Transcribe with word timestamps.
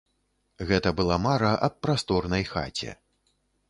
Гэта 0.71 0.93
была 1.01 1.19
мара 1.27 1.53
аб 1.69 1.79
прасторнай 1.87 2.43
хаце. 2.53 2.91